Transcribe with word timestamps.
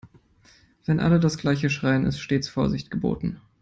Wenn 0.87 0.99
alle 0.99 1.19
das 1.19 1.37
gleiche 1.37 1.69
schreien, 1.69 2.07
ist 2.07 2.17
stets 2.21 2.47
Vorsicht 2.49 2.89
geboten. 2.89 3.39